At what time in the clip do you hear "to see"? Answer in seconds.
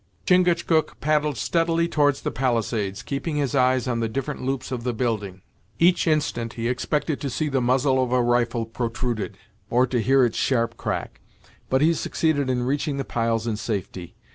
7.21-7.49